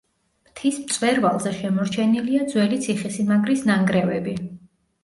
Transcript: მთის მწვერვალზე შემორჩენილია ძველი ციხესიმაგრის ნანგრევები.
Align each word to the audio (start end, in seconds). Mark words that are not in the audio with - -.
მთის 0.45 0.79
მწვერვალზე 0.85 1.53
შემორჩენილია 1.59 2.49
ძველი 2.55 2.81
ციხესიმაგრის 2.89 3.67
ნანგრევები. 3.73 4.39